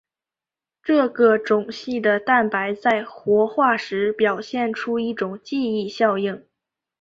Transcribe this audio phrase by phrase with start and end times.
[0.81, 6.43] 这个种系的蛋白在活化时表现出一种记忆效应。